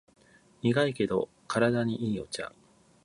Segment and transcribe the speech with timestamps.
[0.63, 2.51] 苦いけど体にいいお茶